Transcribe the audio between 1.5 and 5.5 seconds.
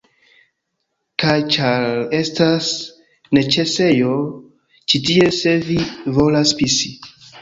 ĉar... estas neĉesejo ĉi tie